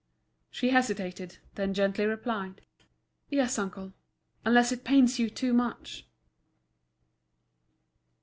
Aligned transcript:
She 0.49 0.69
hesitated, 0.71 1.37
then 1.53 1.75
gently 1.75 2.07
replied: 2.07 2.61
"Yes, 3.29 3.59
uncle, 3.59 3.93
unless 4.43 4.71
it 4.71 4.83
pains 4.83 5.19
you 5.19 5.29
too 5.29 5.53
much." 5.53 6.07